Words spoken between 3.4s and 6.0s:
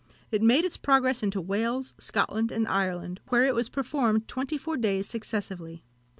it was performed twenty four days successively.